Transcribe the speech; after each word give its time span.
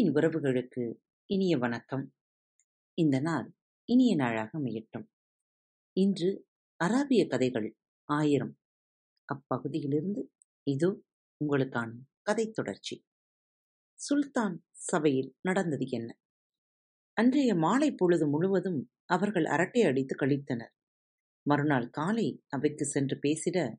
அன்பின் 0.00 0.14
உறவுகளுக்கு 0.14 0.94
இனிய 1.26 1.58
வணக்கம். 1.58 2.12
இந்த 2.94 3.20
நாள் 3.20 3.54
இனிய 3.84 4.14
நாளாக 4.14 4.58
அமையட்டும். 4.58 5.04
இன்று 5.92 6.46
அராபிய 6.84 7.28
கதைகள் 7.28 7.76
ஆயிரம். 8.08 8.58
அப்பகுதியிலிருந்து 9.26 10.22
இதோ 10.62 11.00
உங்களுக்கான 11.40 11.92
கதை 12.22 12.50
தொடர்ச்சி. 12.50 12.96
சுல்தான் 14.00 14.56
சபையில் 14.70 15.36
நடந்தது 15.40 15.86
என்ன? 15.88 16.18
அன்றைய 17.12 17.54
மாலை 17.54 17.92
பொழுது 17.92 18.28
முழுவதும் 18.28 18.90
அவர்கள் 19.04 19.44
அரட்டை 19.44 19.82
அடித்து 19.82 20.16
கழித்தனர். 20.16 20.74
மறுநாள் 21.46 21.90
காலை 21.90 22.42
அவைக்கு 22.48 22.86
சென்று 22.86 23.18
பேசிட 23.22 23.76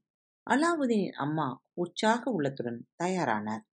அலாவுதீனின் 0.49 1.17
அம்மா 1.17 1.63
உற்சாக 1.73 2.31
உள்ளத்துடன் 2.31 2.87
தயாரானார். 3.03 3.69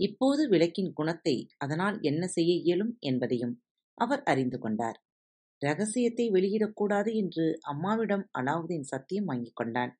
இப்போது 0.00 0.42
விளக்கின் 0.48 0.92
குணத்தை 0.92 1.34
அதனால் 1.58 1.96
என்ன 2.02 2.22
செய்ய 2.28 2.52
இயலும் 2.62 2.92
என்பதையும் 3.00 3.54
அவர் 3.98 4.22
அறிந்து 4.24 4.58
கொண்டார். 4.58 4.98
ரகசியத்தை 5.62 6.26
வெளியிடக்கூடாது 6.30 7.10
என்று 7.14 7.46
அம்மாவிடம் 7.62 8.24
அலாவுதீன் 8.38 8.86
சத்தியம் 8.86 9.24
வாங்கிக் 9.24 9.58
கொண்டான். 9.60 9.92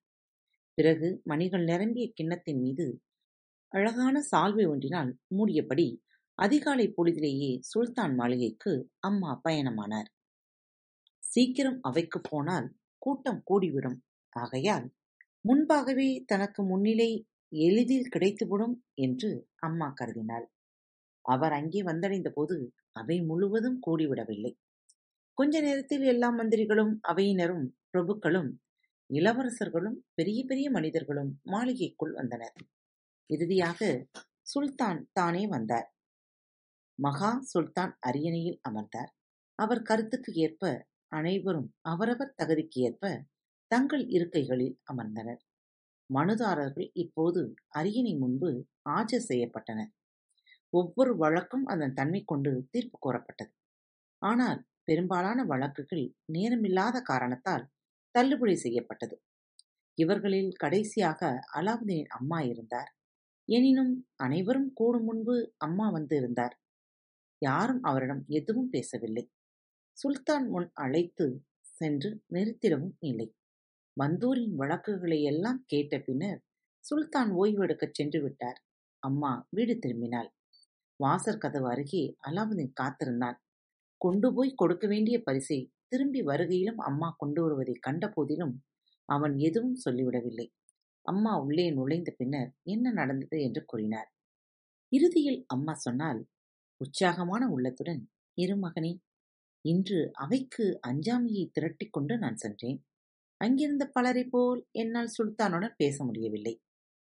பிறகு 0.79 1.09
மணிகள் 1.25 1.65
நிரம்பிய 1.65 2.06
கிண்ணத்தின் 2.15 2.61
மீது 2.61 2.87
அழகான 3.73 4.16
சால்வை 4.30 4.66
ஒன்றினால் 4.69 5.11
மூடியபடி 5.37 5.89
அதிகாலை 6.39 6.87
பொழுதிலேயே 6.89 7.51
சுல்தான் 7.62 8.15
மாளிகைக்கு 8.15 8.73
அம்மா 9.01 9.30
பயணமானார். 9.45 10.09
சீக்கிரம் 11.23 11.78
அவைக்கு 11.80 12.19
போனால் 12.23 12.69
கூட்டம் 13.03 13.42
கூடிவிடும். 13.51 13.98
ஆகையால் 14.37 14.87
முன்பாகவே 15.45 16.09
தனக்கு 16.27 16.61
முன்னிலை 16.62 17.11
எளிதில் 17.52 18.11
கிடைத்துவிடும் 18.15 18.77
என்று 18.95 19.30
அம்மா 19.61 19.89
கருதினாள். 20.01 20.47
அவர் 21.25 21.52
அங்கே 21.52 21.81
வந்தடைந்த 21.83 22.28
போது 22.31 22.56
அவை 22.92 23.17
முழுவதும் 23.23 23.78
கூடிவிடவில்லை. 23.86 24.53
கொஞ்ச 25.39 25.61
நேரத்தில் 25.61 26.05
எல்லா 26.05 26.28
மந்திரிகளும் 26.31 26.95
அவையினரும் 27.08 27.67
பிரபுக்களும் 27.92 28.50
இளவரசர்களும் 29.11 29.98
பெரிய 30.14 30.45
பெரிய 30.45 30.70
மனிதர்களும் 30.70 31.31
மாளிகைக்குள் 31.45 32.12
வந்தனர். 32.12 32.56
இறுதியாக 33.31 33.80
சுல்தான் 34.42 35.01
தானே 35.12 35.45
வந்தார். 35.47 35.89
மகா 36.98 37.30
சுல்தான் 37.53 37.92
அரியணையில் 38.01 38.58
அமர்ந்தார். 38.62 39.11
அவர் 39.58 39.83
கருத்துக்கு 39.83 40.33
ஏற்ப 40.36 40.62
அனைவரும் 41.12 41.69
அவரவர் 41.83 42.36
தகுதிக்கு 42.36 42.78
ஏற்ப 42.80 43.05
தங்கள் 43.70 44.05
இருக்கைகளில் 44.08 44.77
அமர்ந்தனர். 44.92 45.42
மனுதாரர்கள் 46.11 46.91
இப்போது 46.95 47.41
அரியணை 47.69 48.14
முன்பு 48.17 48.51
ஆஜர் 48.91 49.28
செய்யப்பட்டனர். 49.28 49.92
ஒவ்வொரு 50.73 51.17
வழக்கும் 51.17 51.64
அதன் 51.64 51.95
தன்மை 51.95 52.25
கொண்டு 52.25 52.53
தீர்ப்பு 52.70 52.98
கோரப்பட்டது. 53.06 53.53
ஆனால் 54.23 54.61
பெரும்பாலான 54.84 55.45
வழக்குகள் 55.45 56.05
நேரமில்லாத 56.33 57.03
காரணத்தால் 57.03 57.69
தள்ளுபடி 58.14 58.56
செய்யப்பட்டது. 58.56 59.17
இவர்களில் 59.98 60.53
கடைசியாக 60.56 61.20
அலாவுதீனின் 61.56 62.06
அம்மா 62.09 62.41
இருந்தார். 62.41 62.91
எனினும் 63.48 63.92
அனைவரும் 64.17 64.73
கூடும் 64.73 65.05
முன்பு 65.05 65.36
அம்மா 65.56 65.91
வந்து 65.91 66.17
இருந்தார். 66.17 66.55
யாரும் 67.42 67.83
அவரிடம் 67.83 68.25
எதுவும் 68.29 68.70
பேசவில்லை. 68.70 69.25
சுல்தான் 69.97 70.47
முன் 70.48 70.70
அழைத்து 70.75 71.27
சென்று 71.62 72.11
நிறுத்திடவும் 72.33 72.97
இல்லை. 73.01 73.29
மந்தூரின் 73.99 74.55
வழக்குகளை 74.55 75.23
எல்லாம் 75.23 75.65
கேட்ட 75.67 75.99
பின்னர் 75.99 76.41
சுல்தான் 76.85 77.31
ஓய்வெடுக்கச் 77.33 77.95
சென்று 77.95 78.23
விட்டார். 78.23 78.59
அம்மா 79.03 79.49
வீடு 79.51 79.75
திரும்பினாள். 79.75 80.29
வாசற் 80.97 81.41
கதவு 81.41 81.69
அருகே 81.71 82.17
அலாவுதீன் 82.29 82.73
காத்திருந்தான். 82.73 83.39
கொண்டு 84.01 84.35
போய் 84.35 84.55
கொடுக்க 84.55 84.87
வேண்டிய 84.87 85.23
பரிசை 85.23 85.73
திரும்பி 85.89 86.20
வருகையிலும் 86.23 86.81
அம்மா 86.81 87.14
கொண்டு 87.19 87.42
வருவதை 87.42 87.75
கண்ட 87.81 88.08
போதிலும் 88.08 88.55
அவன் 89.05 89.39
எதுவும் 89.39 89.79
சொல்லிவிடவில்லை. 89.85 90.47
அம்மா 91.07 91.41
உள்ளே 91.41 91.70
நுழைந்த 91.70 92.11
பின்னர் 92.17 92.51
என்ன 92.63 92.92
நடந்தது 92.92 93.42
என்று 93.42 93.64
கூறினார். 93.64 94.08
இறுதியில் 94.92 95.45
அம்மா 95.47 95.75
சொன்னால் 95.75 96.20
உற்சாகமான 96.77 97.48
உள்ளத்துடன் 97.48 98.03
இருமகனே 98.39 98.92
இன்று 99.64 100.11
அவைக்கு 100.13 100.81
அஞ்சாமையை 100.87 101.45
திரட்டிக் 101.51 101.92
கொண்டு 101.92 102.19
நான் 102.19 102.37
சென்றேன். 102.37 102.79
அங்கிருந்த 103.41 103.85
பலரைப் 103.87 104.31
போல் 104.31 104.67
என்னால் 104.71 105.15
சுல்தானுடன் 105.19 105.75
பேச 105.77 106.05
முடியவில்லை. 106.05 106.55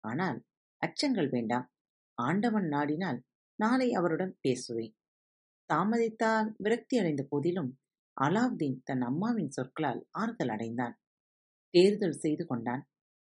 ஆனால் 0.04 0.38
அச்சங்கள் 0.82 1.28
வேண்டாம். 1.30 1.66
ஆண்டவன் 2.18 2.68
நாடினால் 2.68 3.20
நாளை 3.58 3.92
அவருடன் 3.92 4.38
பேசுவேன். 4.40 4.94
தாமதித்தால் 5.70 6.54
விரக்தி 6.56 6.98
அடைந்த 6.98 7.26
போதிலும் 7.28 7.70
அலாவுதீன் 8.16 8.78
தன் 8.84 9.00
அம்மாவின் 9.00 9.50
சொற்களால் 9.50 10.06
ஆறுதல் 10.10 10.48
அடைந்தான். 10.48 10.94
தேர்தல் 11.74 12.18
செய்து 12.18 12.46
கொண்டான். 12.46 12.82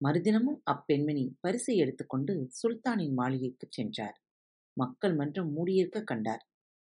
மறுதினமும் 0.02 0.62
அப்பெண்மணி 0.72 1.26
பரிசை 1.40 1.78
எடுத்துக்கொண்டு 1.78 2.50
சுல்தானின் 2.52 3.14
மாளிகைக்குச் 3.14 3.72
சென்றார். 3.72 4.18
மக்கள் 4.78 5.16
மன்றம் 5.16 5.52
மூடியிருக்க 5.54 6.02
கண்டார். 6.04 6.44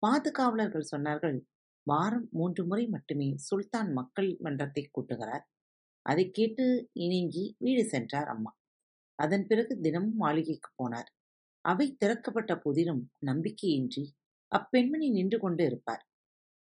பாதுகாவலர்கள் 0.03 0.89
சொன்னார்கள் 0.91 1.37
வாரம் 1.87 2.27
மூன்று 2.31 2.67
முறை 2.67 2.87
மட்டுமே 2.87 3.37
சுல்தான் 3.37 3.93
மக்கள் 3.93 4.37
மன்றத்தை 4.39 4.87
கூட்டுகிறார். 4.91 5.45
அதை 6.05 6.31
கேட்டு 6.31 6.65
இணங்கி 6.93 7.55
வீடு 7.57 7.85
சென்றார் 7.85 8.27
அம்மா. 8.27 8.51
அதன் 9.19 9.45
பிறகு 9.47 9.73
தினமும் 9.79 10.15
மாளிகைக்கு 10.15 10.69
போனார். 10.79 11.09
அவை 11.65 11.87
திறக்கப்பட்ட 12.05 12.53
போதிலும் 12.59 13.01
நம்பிக்கையின்றி 13.25 14.03
அப்பெண்மணி 14.51 15.07
நின்று 15.09 15.39
கொண்டு 15.39 15.65
இருப்பார். 15.65 16.03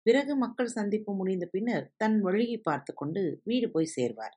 பிறகு 0.07 0.37
மக்கள் 0.37 0.67
சந்திப்பு 0.67 1.15
முடிந்த 1.15 1.47
பின்னர் 1.47 1.87
தன் 1.97 2.21
வழியை 2.21 2.59
பார்த்து 2.59 2.95
கொண்டு 2.95 3.41
வீடு 3.45 3.71
போய் 3.71 3.95
சேர்வார். 3.97 4.37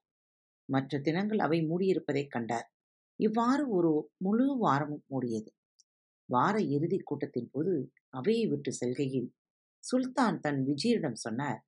மற்ற 0.70 1.00
தினங்கள் 1.00 1.40
அவை 1.40 1.60
மூடியிருப்பதைக் 1.62 2.32
கண்டார். 2.32 2.68
இவ்வாறு 3.20 3.70
ஒரு 3.70 3.92
முழு 4.18 4.58
வாரமும் 4.58 5.06
மூடியது. 5.10 5.50
வார 6.30 6.56
இறுதி 6.62 7.00
கூட்டத்தின் 7.00 7.50
போது 7.52 7.74
அவையை 8.10 8.46
விட்டு 8.48 8.72
செல்கையில் 8.74 9.30
சுல்தான் 9.84 10.40
தன் 10.40 10.60
விஜயரிடம் 10.68 11.20
சொன்னார் 11.26 11.62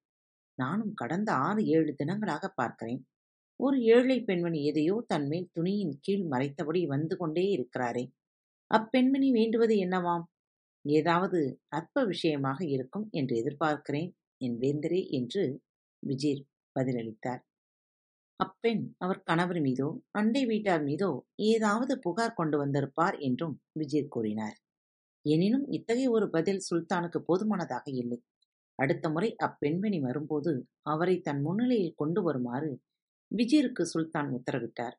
நானும் 0.58 0.94
கடந்த 0.94 1.34
ஆறு 1.34 1.62
ஏழு 1.66 1.96
தினங்களாக 1.98 2.46
பார்க்கிறேன். 2.56 3.02
ஒரு 3.60 3.78
ஏழை 3.94 4.16
பெண்மணி 4.22 4.60
எதையோ 4.66 4.96
தன்மேல் 5.08 5.50
துணியின் 5.54 5.96
கீழ் 6.02 6.26
மறைத்தபடி 6.32 6.82
வந்து 6.86 7.16
கொண்டே 7.18 7.44
இருக்கிறாரே. 7.50 8.04
அப்பெண்மணி 8.72 9.30
வேண்டுவது 9.32 9.76
என்னவாம்? 9.78 10.24
ஏதாவது 10.86 11.40
அற்ப 11.70 12.04
விஷயமாக 12.06 12.60
இருக்கும் 12.66 13.06
என்று 13.12 13.34
எதிர்பார்க்கிறேன் 13.36 14.10
என் 14.42 14.58
வேந்தரே 14.62 15.02
என்று 15.12 15.44
விஜீர் 16.04 16.42
பதிலளித்தார். 16.76 17.42
அப்பெண் 18.40 18.84
அவர் 18.98 19.24
கணவர் 19.24 19.62
மீதோ 19.62 19.88
அண்டை 20.12 20.44
வீட்டார் 20.46 20.84
மீதோ 20.84 21.10
ஏதாவது 21.50 21.94
புகார் 22.00 22.38
கொண்டு 22.40 22.58
வந்திருப்பார் 22.58 23.18
என்றும் 23.20 23.56
விஜீர் 23.74 24.08
கூறினார். 24.08 24.58
எனினும் 25.26 25.66
இத்தகைய 25.70 26.10
ஒரு 26.12 26.28
பதில் 26.30 26.66
சுல்தானுக்கு 26.70 27.20
போதுமானதாக 27.22 27.86
இல்லை. 27.94 28.20
அடுத்த 28.80 29.06
முறை 29.10 29.30
அப்பெண்மணி 29.40 30.00
வரும்போது 30.00 30.52
அவரை 30.84 31.16
தன் 31.22 31.42
முன்னிலையில் 31.42 31.98
கொண்டு 31.98 32.22
வருமாறு 32.22 32.70
விஜிருக்கு 33.32 33.82
சுல்தான் 33.82 34.30
உத்தரவிட்டார். 34.34 34.98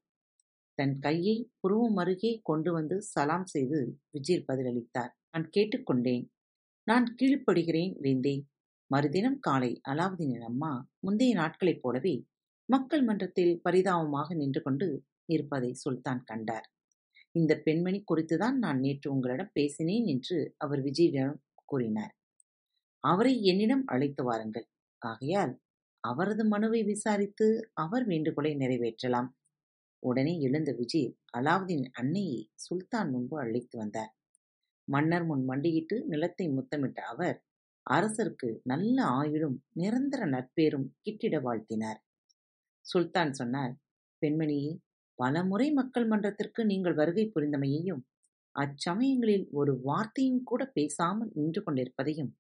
தன் 0.74 0.98
கையை 0.98 1.50
புருவம் 1.60 1.96
அருகே 1.96 2.40
கொண்டு 2.42 2.72
வந்து 2.72 3.02
சலாம் 3.02 3.46
செய்து 3.46 3.98
விஜயர் 4.10 4.44
பதிலளித்தார். 4.48 5.12
நான் 5.30 5.50
கேட்டுக்கொண்டேன். 5.56 6.24
நான் 6.86 7.16
கீழ்ப்படுகிறேன் 7.22 7.92
வேந்தே. 8.00 8.36
மறுதினம் 8.90 9.38
காலை 9.40 9.80
அலாவுதீனின் 9.88 10.44
அம்மா 10.44 10.88
முந்தைய 10.98 11.34
நாட்களைப் 11.34 11.82
போலவே 11.82 12.14
மக்கள் 12.68 13.02
மன்றத்தில் 13.02 13.60
பரிதாபமாக 13.62 14.34
நின்று 14.34 14.62
கொண்டு 14.62 15.04
இருப்பதை 15.24 15.72
சுல்தான் 15.74 16.22
கண்டார். 16.24 16.66
இந்த 17.30 17.52
பெண்மணி 17.64 18.04
குறித்துதான் 18.04 18.56
நான் 18.56 18.80
நேற்று 18.80 19.12
உங்களிடம் 19.12 19.50
பேசினேன் 19.52 20.06
என்று 20.06 20.54
அவர் 20.56 20.82
விஜயிடம் 20.82 21.34
கூறினார். 21.64 22.14
அவரை 23.04 23.42
என்னிடம் 23.42 23.84
அழைத்து 23.86 24.24
வாருங்கள். 24.24 24.66
ஆகையால் 25.02 25.52
அவரது 26.04 26.44
மனுவை 26.44 26.80
விசாரித்து 26.84 27.46
அவர் 27.74 28.04
வேண்டுகோளை 28.04 28.52
நிறைவேற்றலாம். 28.54 29.28
உடனே 30.02 30.34
எழுந்த 30.40 30.70
விஜய் 30.72 31.08
அலாவுதீன் 31.38 31.86
அன்னையை 31.92 32.40
சுல்தான் 32.56 33.10
முன்பு 33.10 33.36
அழைத்து 33.40 33.76
வந்தார். 33.78 34.12
மன்னர் 34.88 35.26
முன் 35.26 35.44
மண்டியிட்டு 35.44 35.96
நிலத்தை 36.06 36.46
முத்தமிட்ட 36.48 37.00
அவர் 37.06 37.36
அரசருக்கு 37.86 38.48
நல்ல 38.62 38.96
ஆயுளும் 39.20 39.56
நிரந்தர 39.72 40.22
நட்பேரும் 40.26 40.88
கிட்டிட 41.02 41.36
வாழ்த்தினார். 41.40 42.00
சுல்தான் 42.86 43.32
சொன்னார் 43.32 43.74
பெண்மணியே 44.22 44.72
பல 45.18 45.42
முறை 45.44 45.68
மக்கள் 45.72 46.06
மன்றத்திற்கு 46.06 46.60
நீங்கள் 46.64 46.94
வருகை 46.94 47.24
புரிந்தமையையும் 47.34 48.02
அச்சமயங்களில் 48.56 49.46
ஒரு 49.50 49.72
வார்த்தையும் 49.82 50.42
கூட 50.42 50.62
பேசாமல் 50.76 51.32
நின்று 51.34 51.60
கொண்டிருப்பதையும் 51.62 52.32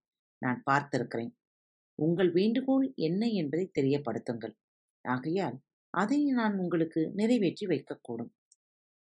நான் 0.42 0.60
பார்த்திருக்கிறேன். 0.70 1.32
உங்கள் 2.00 2.30
வேண்டுகோள் 2.32 2.86
என்ன 3.00 3.22
என்பதை 3.34 3.66
தெரியப்படுத்துங்கள். 3.78 4.54
ஆகையால் 5.04 5.56
அதை 5.94 6.20
நான் 6.32 6.54
உங்களுக்கு 6.58 7.00
நிறைவேற்றி 7.14 7.66
வைக்கக்கூடும். 7.66 8.32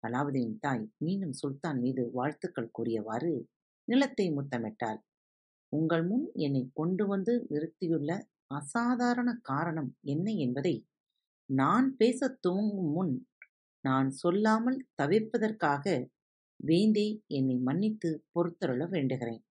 அலாவுதீன் 0.04 0.56
தாய் 0.60 0.86
மீண்டும் 0.98 1.34
சுல்தான் 1.34 1.80
மீது 1.80 2.04
வாழ்த்துக்கள் 2.12 2.74
கூறியவாறு 2.74 3.32
நிலத்தை 3.88 4.28
முத்தமிட்டாள். 4.32 5.00
உங்கள் 5.74 6.06
முன் 6.06 6.26
என்னை 6.38 6.64
கொண்டு 6.74 7.04
வந்து 7.08 7.34
நிறுத்தியுள்ள 7.50 8.12
அசாதாரண 8.52 9.30
காரணம் 9.44 9.92
என்ன 10.06 10.28
என்பதை 10.38 10.76
நான் 11.50 11.88
பேசத் 11.96 12.40
துவங்கும் 12.42 12.92
முன் 12.92 13.16
நான் 13.84 14.10
சொல்லாமல் 14.16 14.80
தவிர்ப்பதற்காக 15.02 15.86
வேந்தே 16.60 17.08
என்னை 17.32 17.58
மன்னித்து 17.60 18.10
பொறுத்தருள 18.34 18.84
வேண்டுகிறேன். 18.90 19.44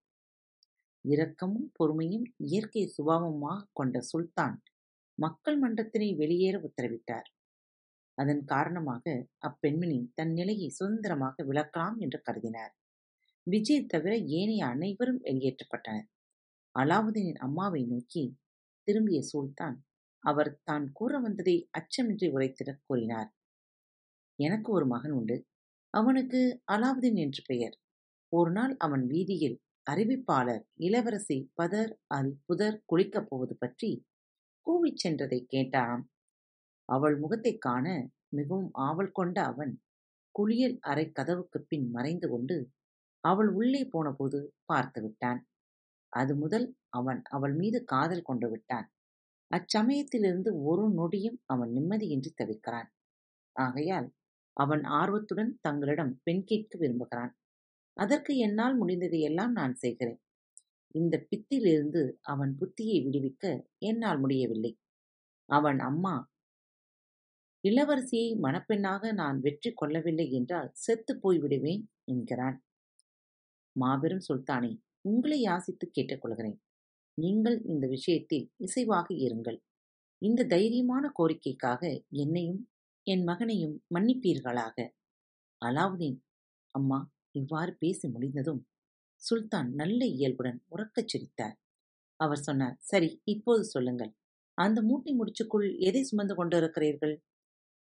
இரக்கமும் 1.07 1.71
பொறுமையும் 1.79 2.25
இயற்கை 2.37 2.93
சுபாவமாக 2.97 3.67
கொண்ட 3.73 4.01
சுல்தான் 4.01 4.57
மக்கள் 5.17 5.57
மன்றத்தினை 5.61 6.15
வெளியேற 6.15 6.55
உத்தரவிட்டார். 6.59 7.27
அதன் 8.17 8.43
காரணமாக 8.43 9.05
அப்பெண்மணி 9.47 10.11
தன் 10.13 10.33
நிலையை 10.33 10.69
சுதந்திரமாக 10.69 11.43
விளக்கலாம் 11.43 11.97
என்று 11.97 12.21
கருதினார். 12.31 12.73
விஜய் 13.47 13.85
தவிர 13.85 14.17
ஏனைய 14.17 14.65
அனைவரும் 14.65 15.21
வெளியேற்றப்பட்டனர் 15.23 16.07
அலாவுதீனின் 16.75 17.39
அம்மாவை 17.39 17.85
நோக்கி 17.85 18.23
திரும்பிய 18.87 19.21
சுல்தான் 19.21 19.77
அவர் 20.23 20.51
தான் 20.63 20.91
கூற 20.91 21.19
வந்ததை 21.19 21.69
அச்சமின்றி 21.77 22.27
உரைத்திடக் 22.31 22.83
கூறினார். 22.85 23.29
எனக்கு 24.39 24.71
ஒரு 24.71 24.85
மகன் 24.87 25.11
உண்டு. 25.11 25.37
அவனுக்கு 25.93 26.39
அலாவுதீன் 26.71 27.15
என்று 27.15 27.41
பெயர். 27.45 27.75
ஒரு 28.33 28.51
நாள் 28.51 28.73
அவன் 28.77 29.05
வீதியில் 29.07 29.57
அறிவிப்பாளர் 29.91 30.63
இளவரசி 30.79 31.51
பதர் 31.53 31.91
அல் 32.07 32.37
புதர் 32.45 32.83
குளிக்கப் 32.85 33.27
போவது 33.27 33.55
பற்றி 33.57 33.91
கூவிச் 34.65 35.01
சென்றதை 35.03 35.39
கேட்டான் 35.45 36.01
அவள் 36.89 37.17
முகத்தைக் 37.17 37.61
காண 37.61 37.85
மிகவும் 38.29 38.69
ஆவல் 38.79 39.11
கொண்ட 39.11 39.43
அவன் 39.43 39.73
குளியல் 40.35 40.77
அறை 40.81 41.11
கதவுக்குப் 41.11 41.67
பின் 41.67 41.89
மறைந்து 41.89 42.29
கொண்டு 42.29 42.57
அவள் 43.23 43.47
உள்ளே 43.49 43.85
போனபோது 43.85 44.39
பார்த்து 44.65 45.01
விட்டான். 45.01 45.39
அது 46.13 46.35
முதல் 46.35 46.67
அவன் 46.89 47.21
அவள் 47.29 47.53
மீது 47.53 47.83
காதல் 47.83 48.21
கொண்டு 48.21 48.49
விட்டான். 48.49 48.87
அச்சமயத்திலிருந்து 49.51 50.51
ஒரு 50.63 50.85
நொடியும் 50.91 51.39
அவன் 51.45 51.71
நிம்மதியின்றி 51.71 52.31
தவிக்கிறான். 52.33 52.89
ஆகையால் 53.55 54.07
அவன் 54.57 54.83
ஆர்வத்துடன் 54.93 55.59
தங்களிடம் 55.61 56.21
பெண் 56.23 56.43
கேட்க 56.43 56.77
விரும்புகிறான். 56.77 57.33
அதற்கு 57.97 58.37
என்னால் 58.37 58.83
முடிந்ததை 58.83 59.19
எல்லாம் 59.19 59.51
நான் 59.51 59.73
செய்கிறேன். 59.73 60.19
இந்த 60.95 61.25
பித்திலிருந்து 61.29 62.19
அவன் 62.21 62.57
புத்தியை 62.59 62.97
விடுவிக்க 63.05 63.45
என்னால் 63.77 64.19
முடியவில்லை. 64.19 64.71
அவன் 65.49 65.79
அம்மா 65.79 66.15
இளவரசியை 67.63 68.29
மணப்பெண்ணாக 68.41 69.13
நான் 69.13 69.39
வெற்றி 69.39 69.71
கொள்ளவில்லை 69.73 70.31
என்றால் 70.31 70.69
செத்துப் 70.73 71.21
போய்விடுவேன் 71.23 71.83
என்கிறான். 72.03 72.57
மாபெரும் 73.75 74.25
சுல்தானே 74.27 74.71
உங்களை 75.01 75.39
யாசித்து 75.41 75.85
கேட்டுக்கொள்கிறேன். 75.95 76.57
நீங்கள் 77.17 77.61
இந்த 77.65 77.87
விஷயத்தில் 77.87 78.51
இசைவாக 78.59 79.07
இருங்கள். 79.09 79.59
இந்த 80.21 80.45
தைரியமான 80.45 81.05
கோரிக்கைக்காக 81.19 81.81
என்னையும் 82.09 82.61
என் 83.07 83.23
மகனையும் 83.23 83.75
மன்னிப்பீர்களாக. 83.95 84.77
அலாவுதீன் 85.61 86.17
அம்மா 86.75 86.99
இவ்வாறு 87.35 87.71
பேசி 87.79 88.07
முடிந்ததும் 88.07 88.61
சுல்தான் 89.21 89.69
நல்ல 89.75 90.01
இயல்புடன் 90.17 90.59
உறக்கச் 90.69 91.11
சிரித்தார். 91.11 91.55
அவர் 92.19 92.45
சொன்னார் 92.47 92.77
சரி 92.83 93.09
இப்போது 93.25 93.63
சொல்லுங்கள். 93.65 94.11
அந்த 94.57 94.79
மூட்டை 94.81 95.13
முடிச்சுக்குள் 95.15 95.67
எதை 95.79 96.01
சுமந்து 96.03 96.35
கொண்டிருக்கிறீர்கள்? 96.35 97.15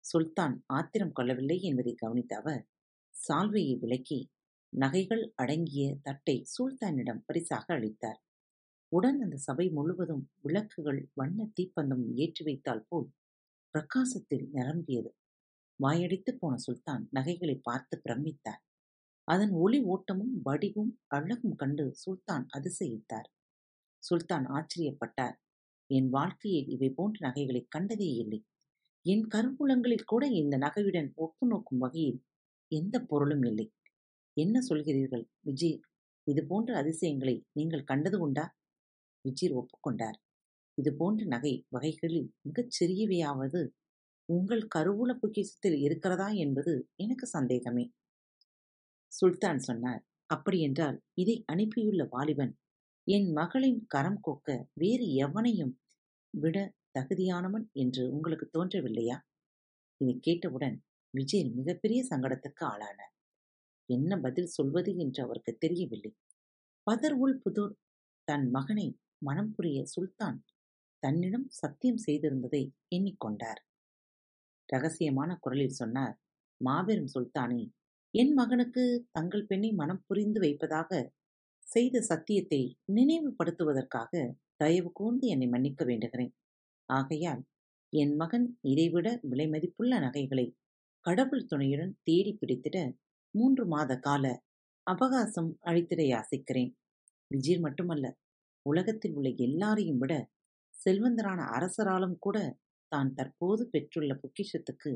சுல்தான் 0.06 0.56
ஆத்திரம் 0.74 1.14
கொள்ளவில்லை 1.14 1.58
என்பதை 1.62 1.94
கவனித்த 1.96 2.34
அவர் 2.36 2.64
சால்வையை 3.16 3.76
விலக்கி 3.80 4.20
நகைகள் 4.74 5.24
அடங்கிய 5.36 5.88
தட்டை 6.04 6.36
சுல்தானிடம் 6.54 7.24
பரிசாக 7.26 7.66
அளித்தார். 7.74 8.20
உடன் 8.92 9.20
அந்த 9.22 9.38
சபை 9.40 9.66
முழுவதும் 9.70 10.24
விளக்குகள் 10.42 11.02
வண்ண 11.14 11.48
தீப்பந்தம் 11.58 12.06
ஏற்றி 12.18 12.44
வைத்தால் 12.44 12.86
போல் 12.90 13.08
பிரகாசத்தில் 13.76 14.46
நிரம்பியது. 14.54 15.12
வாயடித்து 15.80 16.32
போன 16.38 16.54
சுல்தான் 16.58 17.04
நகைகளை 17.12 17.56
பார்த்து 17.64 17.96
பிரமித்தார். 18.02 18.62
அதன் 19.28 19.52
ஒளி 19.52 19.80
ஓட்டமும் 19.84 20.34
வடிவும் 20.46 20.92
அழகும் 21.08 21.56
கண்டு 21.56 21.84
சுல்தான் 21.94 22.46
அதிசயித்தார். 22.58 23.30
சுல்தான் 24.04 24.46
ஆச்சரியப்பட்டார். 24.48 25.36
என் 25.90 26.10
வாழ்க்கையில் 26.10 26.68
இவை 26.68 26.90
போன்ற 26.90 27.18
நகைகளை 27.28 27.62
கண்டதே 27.70 28.10
இல்லை. 28.14 28.40
என் 29.06 29.26
கருவூலங்களில் 29.28 30.06
கூட 30.06 30.24
இந்த 30.28 30.58
நகையுடன் 30.58 31.10
ஒப்பு 31.16 31.48
நோக்கும் 31.48 31.78
வகையில் 31.78 32.20
எந்த 32.72 32.96
பொருளும் 33.02 33.44
இல்லை. 33.44 33.68
என்ன 34.38 34.60
சொல்கிறீர்கள் 34.70 35.26
விஜய் 35.40 35.80
இது 36.28 36.42
போன்ற 36.48 36.78
அதிசயங்களை 36.78 37.36
நீங்கள் 37.52 37.84
கண்டது 37.84 38.20
உண்டா? 38.20 38.46
விஜீர் 39.26 39.56
ஒப்புக்கொண்டார். 39.56 40.18
இது 40.78 40.92
போன்ற 40.96 41.24
நகை 41.26 41.54
வகைகளில் 41.70 42.30
மிகச் 42.42 42.74
சிறியவையாவது 42.78 43.62
உங்கள் 44.30 44.64
கருவூல 44.76 45.12
பொக்கிசத்தில் 45.22 45.78
இருக்கிறதா 45.80 46.28
என்பது 46.44 46.74
எனக்கு 46.96 47.28
சந்தேகமே. 47.28 47.86
சுல்தான் 49.14 49.60
சொன்னார் 49.60 50.02
அப்படியென்றால் 50.30 50.98
இதை 51.14 51.36
அனுப்பியுள்ள 51.54 52.04
வாலிபன் 52.10 52.54
என் 53.08 53.28
மகளின் 53.32 53.80
கரம் 53.88 54.20
கோக்க 54.22 54.50
வேறு 54.74 55.06
எவனையும் 55.16 55.74
விட 56.34 56.58
தகுதியானவன் 57.00 57.66
என்று 57.74 58.04
உங்களுக்கு 58.10 58.46
தோன்றவில்லையா? 58.48 59.18
இதை 60.02 60.16
கேட்டவுடன் 60.20 60.78
விஜய் 61.14 61.50
மிகப்பெரிய 61.50 62.00
சங்கடத்துக்கு 62.10 62.64
ஆளானார். 62.66 63.14
என்ன 63.90 64.18
பதில் 64.18 64.48
சொல்வது 64.48 64.92
என்று 64.98 65.20
அவருக்கு 65.24 65.54
தெரியவில்லை. 65.58 66.12
பதர் 66.88 67.16
உள் 67.16 67.38
புதூர் 67.44 67.76
தன் 68.28 68.48
மகனை 68.50 68.88
மனம் 69.18 69.52
புரிய 69.52 69.80
சுல்தான் 69.86 70.40
தன்னிடம் 71.04 71.48
சத்தியம் 71.52 72.02
செய்திருந்ததை 72.06 72.64
எண்ணிக்கொண்டார் 72.96 73.62
ரகசியமான 74.70 75.32
குரலில் 75.40 75.78
சொன்னார் 75.78 76.16
மாபெரும் 76.62 77.12
சுல்தானே 77.14 77.62
என் 78.14 78.34
மகனுக்கு 78.34 78.84
தங்கள் 79.12 79.46
பெண்ணை 79.46 79.70
மனம் 79.74 80.02
புரிந்து 80.08 80.40
வைப்பதாக 80.40 80.90
செய்த 81.68 82.02
சத்தியத்தை 82.02 82.60
நினைவுபடுத்துவதற்காக 82.94 84.12
தயவு 84.58 84.90
கூர்ந்து 84.92 85.26
என்னை 85.28 85.48
மன்னிக்க 85.48 85.84
வேண்டுகிறேன். 85.86 86.34
ஆகையால் 86.90 87.42
என் 87.94 88.14
மகன் 88.16 88.46
இதைவிட 88.64 89.08
விலை 89.24 89.48
மதிப்புள்ள 89.48 89.94
நகைகளை 90.00 90.46
கடவுள் 91.06 91.48
துணையுடன் 91.48 91.94
தேடி 92.04 92.34
பிடித்திட 92.36 92.78
மூன்று 93.36 93.64
மாத 93.66 93.98
கால 94.00 94.26
அவகாசம் 94.88 95.52
அழித்திட 95.70 96.02
யாசிக்கிறேன். 96.08 96.72
விஜீர் 97.32 97.62
மட்டுமல்ல 97.62 98.06
உலகத்தில் 98.66 99.16
உள்ள 99.16 99.30
எல்லாரையும் 99.48 100.02
விட 100.04 100.14
செல்வந்தரான 100.76 101.42
அரசராலும் 101.56 102.18
கூட 102.20 102.38
தான் 102.92 103.12
தற்போது 103.14 103.64
பெற்றுள்ள 103.74 104.14
பொக்கிஷத்துக்கு 104.22 104.92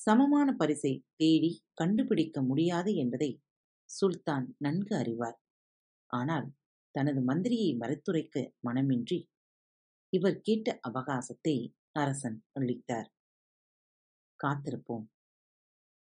சமமான 0.00 0.48
பரிசை 0.52 1.04
தேடி 1.16 1.64
கண்டுபிடிக்க 1.74 2.42
முடியாது 2.42 2.94
என்பதை 2.94 3.42
சுல்தான் 3.90 4.46
நன்கு 4.58 4.96
அறிவார். 4.96 5.38
ஆனால் 6.10 6.48
தனது 6.90 7.20
மந்திரியை 7.20 7.70
மறைத்துரைக்க 7.76 8.52
மனமின்றி 8.66 9.18
இவர் 10.12 10.40
கேட்ட 10.40 10.80
அவகாசத்தை 10.88 11.74
அரசன் 11.92 12.44
அளித்தார். 12.52 13.08
காத்திருப்போம். 14.40 15.06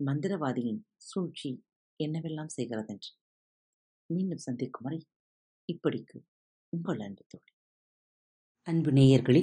மந்திரவாதியின் 0.01 0.83
சூழ்ச்சி 0.97 1.51
என்னவெல்லாம் 2.01 2.53
செய்கிறதென்று. 2.57 3.11
மீண்டும் 4.11 4.39
சந்திக்கும் 4.39 4.83
வரை 4.83 5.01
இப்படிக்கு 5.69 6.19
உங்கள் 6.73 7.01
அன்பு 7.01 7.25
தோழி. 7.29 7.53
அன்பு 8.67 8.91
நேயர்களே 8.91 9.43